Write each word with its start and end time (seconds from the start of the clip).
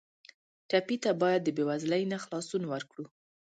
ټپي 0.69 0.95
ته 1.03 1.11
باید 1.21 1.41
د 1.43 1.49
بېوزلۍ 1.57 2.03
نه 2.11 2.17
خلاصون 2.23 2.63
ورکړو. 2.71 3.05